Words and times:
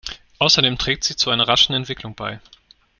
Außerdem 0.39 0.79
trägt 0.79 1.03
sie 1.03 1.15
zu 1.15 1.29
einer 1.29 1.47
rascheren 1.47 1.75
Entwicklung 1.75 2.15
bei. 2.15 2.39